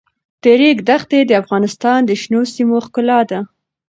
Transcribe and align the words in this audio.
د 0.43 0.45
ریګ 0.59 0.77
دښتې 0.89 1.19
د 1.25 1.31
افغانستان 1.41 1.99
د 2.05 2.11
شنو 2.21 2.41
سیمو 2.53 2.77
ښکلا 2.85 3.19
ده. 3.29 3.39